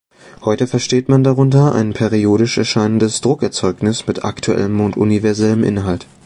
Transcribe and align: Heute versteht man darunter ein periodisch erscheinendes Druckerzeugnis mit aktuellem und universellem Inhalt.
Heute 0.43 0.65
versteht 0.65 1.09
man 1.09 1.23
darunter 1.23 1.75
ein 1.75 1.93
periodisch 1.93 2.57
erscheinendes 2.57 3.21
Druckerzeugnis 3.21 4.07
mit 4.07 4.25
aktuellem 4.25 4.81
und 4.81 4.97
universellem 4.97 5.63
Inhalt. 5.63 6.07